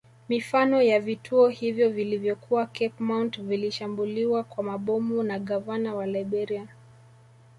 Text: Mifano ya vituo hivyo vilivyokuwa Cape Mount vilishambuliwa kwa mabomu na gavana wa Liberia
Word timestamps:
Mifano 0.29 0.81
ya 0.81 0.99
vituo 0.99 1.47
hivyo 1.47 1.89
vilivyokuwa 1.89 2.65
Cape 2.65 2.93
Mount 2.99 3.41
vilishambuliwa 3.41 4.43
kwa 4.43 4.63
mabomu 4.63 5.23
na 5.23 5.39
gavana 5.39 5.95
wa 5.95 6.05
Liberia 6.07 6.67